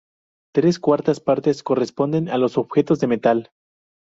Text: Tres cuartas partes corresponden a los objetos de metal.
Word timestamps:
Tres 0.55 0.79
cuartas 0.79 1.19
partes 1.19 1.61
corresponden 1.61 2.27
a 2.29 2.39
los 2.39 2.57
objetos 2.57 2.99
de 2.99 3.05
metal. 3.05 3.51